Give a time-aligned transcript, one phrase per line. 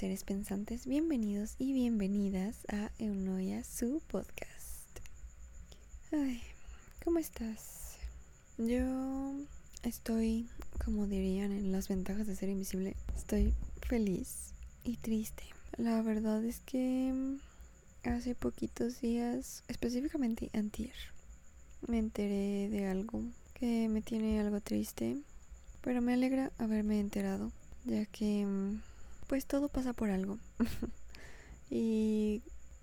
[0.00, 4.98] seres pensantes, bienvenidos y bienvenidas a Eunoia, su podcast.
[6.10, 6.40] Ay,
[7.04, 7.98] ¿cómo estás?
[8.56, 9.34] Yo
[9.82, 10.48] estoy,
[10.82, 15.42] como dirían en las ventajas de ser invisible, estoy feliz y triste.
[15.76, 17.36] La verdad es que
[18.02, 20.94] hace poquitos días, específicamente antier,
[21.86, 23.22] me enteré de algo
[23.52, 25.18] que me tiene algo triste,
[25.82, 27.52] pero me alegra haberme enterado,
[27.84, 28.46] ya que
[29.30, 30.40] pues todo pasa por algo.
[31.70, 32.42] y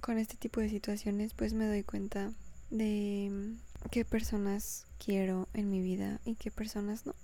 [0.00, 2.32] con este tipo de situaciones pues me doy cuenta
[2.70, 3.56] de
[3.90, 7.16] qué personas quiero en mi vida y qué personas no.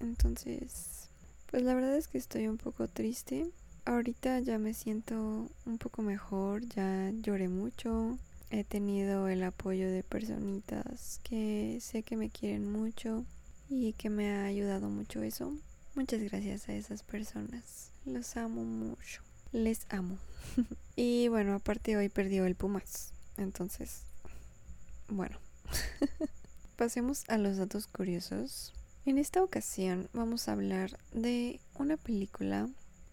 [0.00, 1.08] Entonces,
[1.48, 3.46] pues la verdad es que estoy un poco triste.
[3.84, 8.18] Ahorita ya me siento un poco mejor, ya lloré mucho.
[8.50, 13.24] He tenido el apoyo de personitas que sé que me quieren mucho
[13.68, 15.56] y que me ha ayudado mucho eso.
[15.94, 17.92] Muchas gracias a esas personas.
[18.06, 19.22] Los amo mucho.
[19.50, 20.16] Les amo.
[20.96, 23.12] y bueno, aparte hoy perdió el Pumas.
[23.36, 24.02] Entonces,
[25.08, 25.38] bueno.
[26.76, 28.72] Pasemos a los datos curiosos.
[29.06, 32.68] En esta ocasión vamos a hablar de una película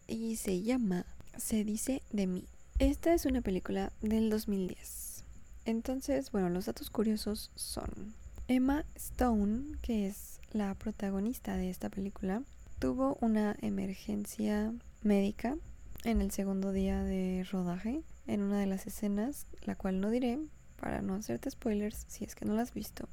[0.07, 1.05] y se llama
[1.37, 2.45] Se dice de mí.
[2.77, 5.23] Esta es una película del 2010.
[5.65, 8.13] Entonces, bueno, los datos curiosos son
[8.47, 12.43] Emma Stone, que es la protagonista de esta película,
[12.83, 15.55] tuvo una emergencia médica
[16.03, 20.37] en el segundo día de rodaje en una de las escenas, la cual no diré
[20.81, 23.07] para no hacerte spoilers si es que no la has visto.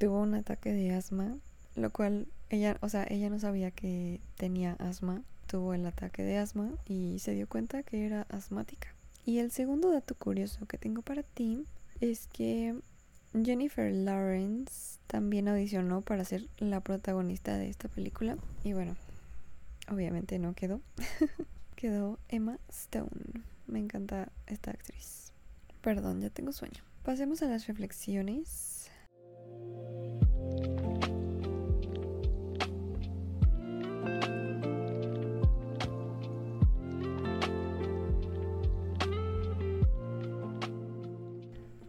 [0.00, 1.36] Tuvo un ataque de asma,
[1.76, 6.38] lo cual ella, o sea, ella no sabía que tenía asma, tuvo el ataque de
[6.38, 8.96] asma y se dio cuenta que era asmática.
[9.24, 11.64] Y el segundo dato curioso que tengo para ti
[12.00, 12.74] es que
[13.32, 18.38] Jennifer Lawrence también audicionó para ser la protagonista de esta película.
[18.64, 18.96] Y bueno,
[19.90, 20.80] obviamente no quedó.
[21.76, 23.42] quedó Emma Stone.
[23.66, 25.32] Me encanta esta actriz.
[25.80, 26.82] Perdón, ya tengo sueño.
[27.02, 28.90] Pasemos a las reflexiones.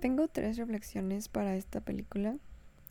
[0.06, 2.38] Tengo tres reflexiones para esta película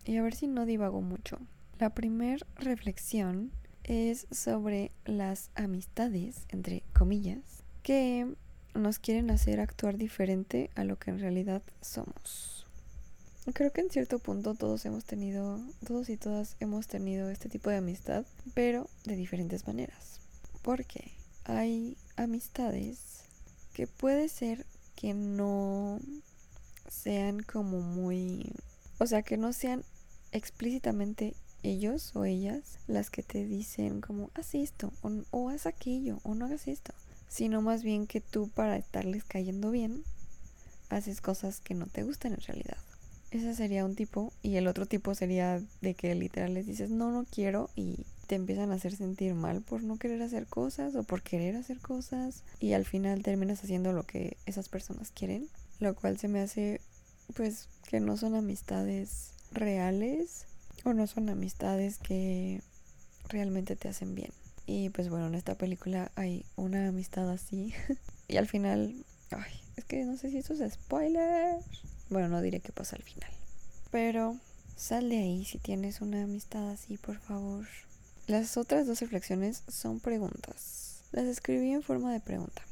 [0.05, 1.39] y a ver si no divago mucho.
[1.79, 3.53] La primera reflexión
[3.85, 8.35] es sobre las amistades, entre comillas, que
[8.75, 12.67] nos quieren hacer actuar diferente a lo que en realidad somos.
[13.53, 17.69] Creo que en cierto punto todos hemos tenido, todos y todas hemos tenido este tipo
[17.69, 18.25] de amistad,
[18.55, 20.21] pero de diferentes maneras.
[20.63, 21.13] Porque
[21.45, 23.25] hay amistades
[23.75, 24.65] que puede ser
[24.97, 26.01] que no
[26.89, 28.51] sean como muy,
[28.99, 29.85] o sea, que no sean
[30.33, 31.35] explícitamente
[31.65, 34.93] ellos o ellas las que te dicen como haz esto
[35.31, 36.93] o, haz aquello o no hagas esto,
[37.29, 40.05] sino más bien que tú para estarles cayendo bien
[40.91, 42.77] haces cosas que no te gustan en realidad.
[43.31, 47.11] Ese sería un tipo y el otro tipo sería de que literal les dices no,
[47.11, 47.97] no quiero y
[48.29, 51.81] te empiezan a hacer sentir mal por no querer hacer cosas o por querer hacer
[51.81, 55.49] cosas y al final terminas haciendo lo que esas personas quieren,
[55.81, 56.81] lo cual se me hace
[57.35, 60.47] pues que no son amistades reales
[60.85, 62.61] o no son amistades que
[63.29, 64.33] realmente te hacen bien.
[64.67, 67.75] Y pues bueno, en esta película hay una amistad así.
[68.29, 68.95] y al final,
[69.31, 71.59] ay, es que no sé si eso es spoiler.
[72.11, 73.31] Bueno, no diré qué pasa al final.
[73.91, 74.37] Pero
[74.77, 77.67] sal de ahí si tienes una amistad así, por favor.
[78.27, 81.03] Las otras dos reflexiones son preguntas.
[81.13, 82.63] Las escribí en forma de pregunta.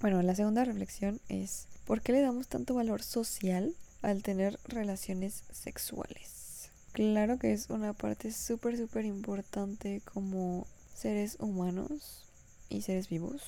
[0.00, 5.42] Bueno, la segunda reflexión es, ¿por qué le damos tanto valor social al tener relaciones
[5.52, 6.39] sexuales?
[6.92, 12.24] Claro que es una parte súper, súper importante como seres humanos
[12.68, 13.42] y seres vivos.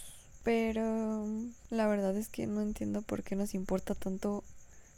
[0.44, 1.26] Pero
[1.70, 4.42] la verdad es que no entiendo por qué nos importa tanto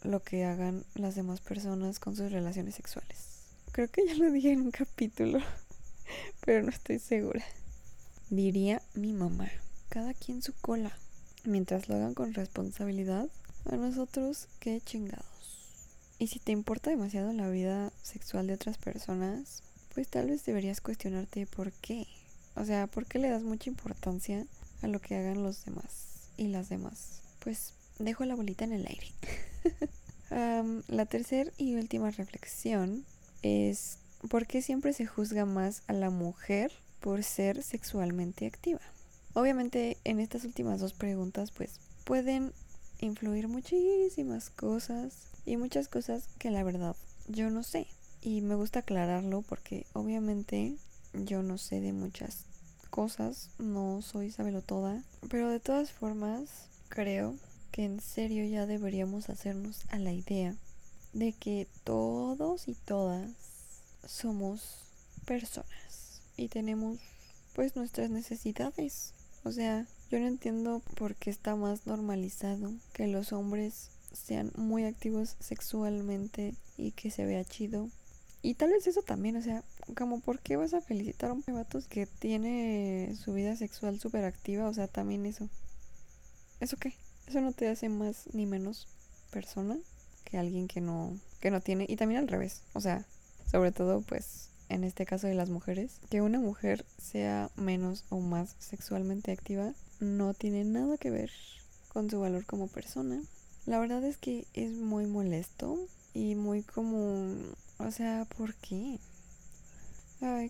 [0.02, 3.40] lo que hagan las demás personas con sus relaciones sexuales.
[3.72, 5.40] Creo que ya lo dije en un capítulo,
[6.44, 7.44] pero no estoy segura.
[8.30, 9.50] Diría mi mamá,
[9.88, 10.96] cada quien su cola.
[11.44, 13.28] Mientras lo hagan con responsabilidad,
[13.66, 15.24] a nosotros qué chingado.
[16.18, 19.62] Y si te importa demasiado la vida sexual de otras personas,
[19.94, 22.06] pues tal vez deberías cuestionarte por qué.
[22.56, 24.46] O sea, ¿por qué le das mucha importancia
[24.82, 27.20] a lo que hagan los demás y las demás?
[27.40, 29.12] Pues dejo la bolita en el aire.
[30.88, 33.04] la tercera y última reflexión
[33.42, 38.80] es ¿por qué siempre se juzga más a la mujer por ser sexualmente activa?
[39.34, 42.52] Obviamente en estas últimas dos preguntas pues pueden
[43.00, 46.96] influir muchísimas cosas y muchas cosas que la verdad
[47.28, 47.86] yo no sé.
[48.22, 50.76] Y me gusta aclararlo porque obviamente
[51.12, 52.46] yo no sé de muchas
[52.90, 57.34] cosas, no soy sabelo toda, pero de todas formas creo
[57.70, 60.54] que en serio ya deberíamos hacernos a la idea
[61.12, 63.30] de que todos y todas
[64.06, 64.84] somos
[65.24, 66.98] personas y tenemos
[67.54, 69.12] pues nuestras necesidades.
[69.44, 74.84] O sea, yo no entiendo por qué está más normalizado que los hombres sean muy
[74.84, 77.90] activos sexualmente y que se vea chido.
[78.42, 79.64] Y tal vez eso también, o sea,
[79.96, 84.24] como por qué vas a felicitar a un pebato que tiene su vida sexual súper
[84.24, 85.48] activa, o sea, también eso.
[86.60, 86.94] ¿Eso qué?
[87.26, 88.86] Eso no te hace más ni menos
[89.30, 89.78] persona
[90.24, 91.86] que alguien que no, que no tiene.
[91.88, 93.06] Y también al revés, o sea,
[93.50, 98.20] sobre todo pues en este caso de las mujeres, que una mujer sea menos o
[98.20, 101.30] más sexualmente activa no tiene nada que ver
[101.88, 103.22] con su valor como persona.
[103.66, 105.78] La verdad es que es muy molesto
[106.12, 107.34] y muy como...
[107.78, 108.98] O sea, ¿por qué?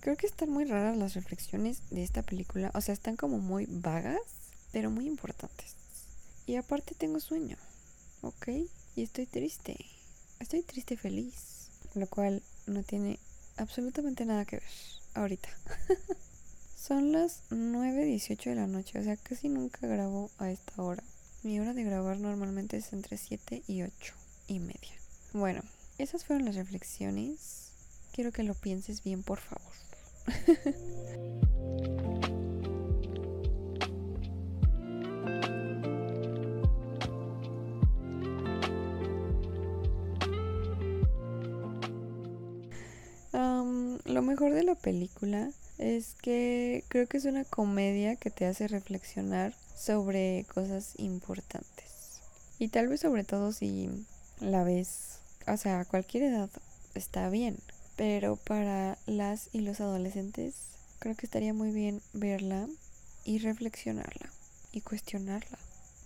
[0.01, 2.71] Creo que están muy raras las reflexiones de esta película.
[2.75, 4.21] O sea, están como muy vagas,
[4.73, 5.75] pero muy importantes.
[6.47, 7.57] Y aparte tengo sueño,
[8.23, 8.49] ¿ok?
[8.95, 9.77] Y estoy triste.
[10.39, 11.71] Estoy triste feliz.
[11.95, 13.19] Lo cual no tiene
[13.57, 14.69] absolutamente nada que ver
[15.15, 15.49] ahorita.
[16.77, 21.03] Son las 9.18 de la noche, o sea, casi nunca grabo a esta hora.
[21.45, 24.15] Mi hora de grabar normalmente es entre 7 y 8
[24.49, 24.95] y media.
[25.35, 25.61] Bueno,
[25.99, 27.73] esas fueron las reflexiones.
[28.15, 29.73] Quiero que lo pienses bien, por favor.
[44.05, 45.51] lo mejor de la película
[45.85, 52.23] es que creo que es una comedia que te hace reflexionar sobre cosas importantes.
[52.59, 53.91] Y tal vez sobre todo si
[54.41, 56.49] la ves, o sea, a cualquier edad
[56.95, 57.59] está bien,
[57.97, 60.55] pero para las y los adolescentes
[61.01, 62.67] creo que estaría muy bien verla
[63.25, 64.31] y reflexionarla
[64.73, 65.59] y cuestionarla.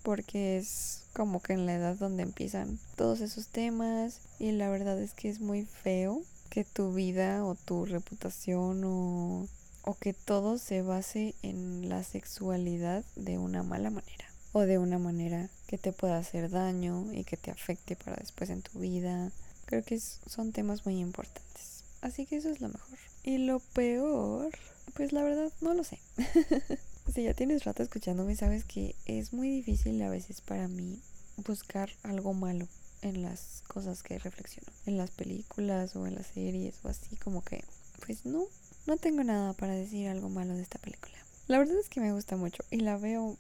[0.03, 5.01] Porque es como que en la edad donde empiezan todos esos temas y la verdad
[5.01, 9.47] es que es muy feo que tu vida o tu reputación o,
[9.89, 14.99] o que todo se base en la sexualidad de una mala manera o de una
[14.99, 19.33] manera que te pueda hacer daño y que te afecte para después en tu vida.
[19.65, 21.85] Creo que son temas muy importantes.
[22.03, 22.99] Así que eso es lo mejor.
[23.25, 24.51] Y lo peor,
[24.93, 25.99] pues la verdad no lo sé.
[27.15, 31.01] si ya tienes rato escuchándome, sabes que es muy difícil a veces para mí
[31.47, 32.69] buscar algo malo
[33.01, 37.43] en las cosas que reflexiono, en las películas o en las series o así como
[37.43, 37.65] que,
[38.05, 38.45] pues no,
[38.89, 41.15] no tengo nada para decir algo malo de esta película.
[41.47, 43.37] La verdad es que me gusta mucho y la veo,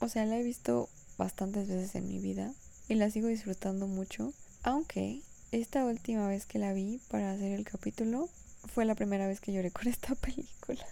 [0.00, 2.52] o sea, la he visto bastantes veces en mi vida
[2.90, 7.64] y la sigo disfrutando mucho, aunque esta última vez que la vi para hacer el
[7.64, 8.28] capítulo
[8.74, 10.84] fue la primera vez que lloré con esta película.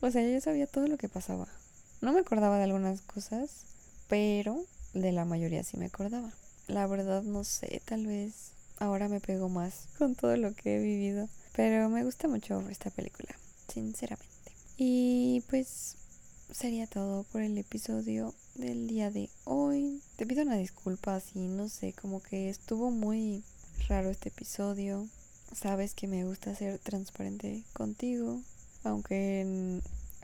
[0.00, 1.46] O sea, yo sabía todo lo que pasaba.
[2.00, 3.66] No me acordaba de algunas cosas,
[4.08, 4.64] pero
[4.94, 6.32] de la mayoría sí me acordaba.
[6.66, 10.80] La verdad no sé, tal vez ahora me pego más con todo lo que he
[10.80, 11.28] vivido.
[11.54, 13.28] Pero me gusta mucho esta película,
[13.68, 14.52] sinceramente.
[14.76, 15.96] Y pues
[16.50, 20.02] sería todo por el episodio del día de hoy.
[20.16, 23.42] Te pido una disculpa si no sé, como que estuvo muy
[23.88, 25.08] raro este episodio.
[25.54, 28.40] Sabes que me gusta ser transparente contigo,
[28.82, 29.80] aunque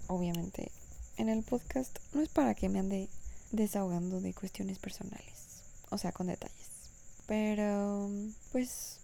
[0.09, 0.73] obviamente
[1.16, 3.09] en el podcast no es para que me ande
[3.52, 5.40] desahogando de cuestiones personales
[5.90, 6.70] o sea, con detalles.
[7.26, 8.09] Pero,
[8.52, 8.99] pues,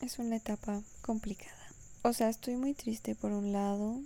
[0.00, 1.57] es una etapa complicada.
[2.02, 4.00] O sea, estoy muy triste por un lado,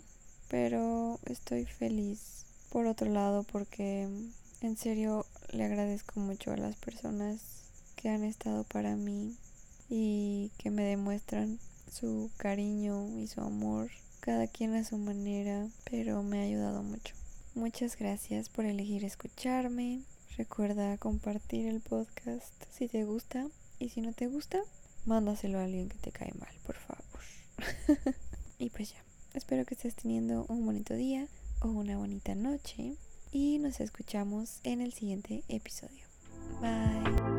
[0.48, 4.08] pero estoy feliz por otro lado porque
[4.62, 7.40] en serio le agradezco mucho a las personas
[7.96, 9.36] que han estado para mí
[9.90, 11.58] y que me demuestran
[11.90, 17.14] su cariño y su amor, cada quien a su manera, pero me ha ayudado mucho.
[17.54, 20.00] Muchas gracias por elegir escucharme.
[20.38, 24.60] Recuerda compartir el podcast si te gusta y si no te gusta,
[25.04, 27.11] mándaselo a alguien que te cae mal, por favor.
[28.58, 29.02] Y pues ya,
[29.34, 31.26] espero que estés teniendo un bonito día
[31.60, 32.96] o una bonita noche
[33.30, 36.04] y nos escuchamos en el siguiente episodio.
[36.60, 37.31] Bye.